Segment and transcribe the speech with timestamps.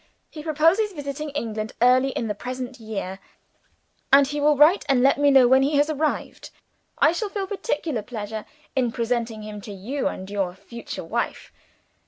[0.31, 3.19] He proposes visiting England early in the present year;
[4.11, 6.49] and he will write and let me know when he has arrived.
[6.97, 8.45] I shall feel particular pleasure
[8.75, 11.53] in presenting him to you and your future wife.